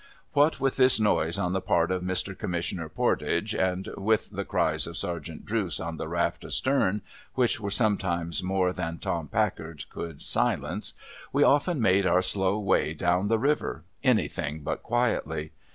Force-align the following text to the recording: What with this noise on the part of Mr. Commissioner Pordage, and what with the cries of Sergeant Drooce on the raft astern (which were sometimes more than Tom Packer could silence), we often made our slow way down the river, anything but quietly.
What 0.33 0.59
with 0.59 0.77
this 0.77 0.99
noise 0.99 1.37
on 1.37 1.53
the 1.53 1.61
part 1.61 1.91
of 1.91 2.01
Mr. 2.01 2.35
Commissioner 2.35 2.89
Pordage, 2.89 3.53
and 3.53 3.85
what 3.85 3.99
with 3.99 4.29
the 4.31 4.43
cries 4.43 4.87
of 4.87 4.97
Sergeant 4.97 5.45
Drooce 5.45 5.79
on 5.79 5.97
the 5.97 6.07
raft 6.07 6.43
astern 6.43 7.03
(which 7.35 7.59
were 7.59 7.69
sometimes 7.69 8.41
more 8.41 8.73
than 8.73 8.97
Tom 8.97 9.27
Packer 9.27 9.77
could 9.91 10.23
silence), 10.23 10.95
we 11.31 11.43
often 11.43 11.79
made 11.79 12.07
our 12.07 12.23
slow 12.23 12.57
way 12.57 12.95
down 12.95 13.27
the 13.27 13.37
river, 13.37 13.83
anything 14.03 14.63
but 14.63 14.81
quietly. 14.81 15.51